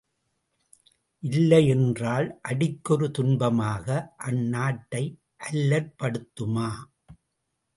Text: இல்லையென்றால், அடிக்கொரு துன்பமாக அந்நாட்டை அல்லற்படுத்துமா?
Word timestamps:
இல்லையென்றால், 1.23 2.39
அடிக்கொரு 2.41 3.07
துன்பமாக 3.19 3.87
அந்நாட்டை 4.25 5.03
அல்லற்படுத்துமா? 5.45 6.69